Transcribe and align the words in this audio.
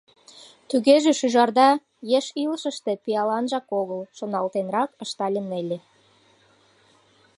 —Тугеже 0.69 1.11
шӱжарда 1.19 1.69
еш 2.17 2.25
илышыште 2.43 2.91
пиаланжак 3.03 3.67
огыл,— 3.81 4.01
шоналтенрак 4.17 4.91
ыштале 5.03 5.41
Нелли. 5.49 5.79